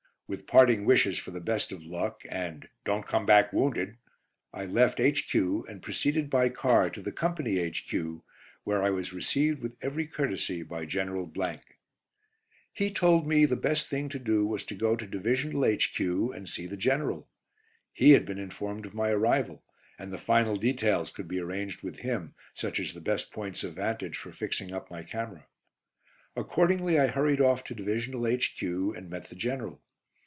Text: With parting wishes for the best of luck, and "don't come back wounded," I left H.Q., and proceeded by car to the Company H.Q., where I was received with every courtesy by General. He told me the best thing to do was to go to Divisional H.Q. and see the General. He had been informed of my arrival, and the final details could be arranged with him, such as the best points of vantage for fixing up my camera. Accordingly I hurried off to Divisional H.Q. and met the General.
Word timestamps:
With 0.33 0.47
parting 0.47 0.85
wishes 0.85 1.17
for 1.17 1.31
the 1.31 1.41
best 1.41 1.73
of 1.73 1.83
luck, 1.83 2.21
and 2.29 2.69
"don't 2.85 3.05
come 3.05 3.25
back 3.25 3.51
wounded," 3.51 3.97
I 4.53 4.65
left 4.65 5.01
H.Q., 5.01 5.65
and 5.67 5.81
proceeded 5.81 6.29
by 6.29 6.47
car 6.47 6.89
to 6.91 7.01
the 7.01 7.11
Company 7.11 7.59
H.Q., 7.59 8.23
where 8.63 8.81
I 8.81 8.91
was 8.91 9.11
received 9.11 9.61
with 9.61 9.75
every 9.81 10.07
courtesy 10.07 10.63
by 10.63 10.85
General. 10.85 11.29
He 12.71 12.91
told 12.93 13.27
me 13.27 13.43
the 13.43 13.57
best 13.57 13.89
thing 13.89 14.07
to 14.07 14.19
do 14.19 14.47
was 14.47 14.63
to 14.67 14.73
go 14.73 14.95
to 14.95 15.05
Divisional 15.05 15.65
H.Q. 15.65 16.31
and 16.31 16.47
see 16.47 16.65
the 16.65 16.77
General. 16.77 17.27
He 17.91 18.11
had 18.11 18.25
been 18.25 18.39
informed 18.39 18.85
of 18.85 18.93
my 18.93 19.09
arrival, 19.09 19.61
and 19.99 20.13
the 20.13 20.17
final 20.17 20.55
details 20.55 21.11
could 21.11 21.27
be 21.27 21.41
arranged 21.41 21.83
with 21.83 21.99
him, 21.99 22.35
such 22.53 22.79
as 22.79 22.93
the 22.93 23.01
best 23.01 23.33
points 23.33 23.65
of 23.65 23.73
vantage 23.73 24.15
for 24.15 24.31
fixing 24.31 24.71
up 24.71 24.89
my 24.89 25.03
camera. 25.03 25.45
Accordingly 26.37 26.97
I 26.97 27.07
hurried 27.07 27.41
off 27.41 27.65
to 27.65 27.75
Divisional 27.75 28.25
H.Q. 28.25 28.93
and 28.93 29.09
met 29.09 29.27
the 29.27 29.35
General. 29.35 29.81